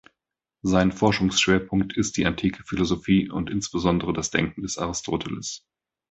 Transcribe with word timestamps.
Sein 0.63 0.91
Forschungsschwerpunkt 0.91 1.95
ist 1.95 2.17
die 2.17 2.25
antike 2.25 2.63
Philosophie 2.63 3.29
und 3.29 3.51
insbesondere 3.51 4.13
das 4.13 4.31
Denken 4.31 4.63
des 4.63 4.79
Aristoteles. 4.79 5.63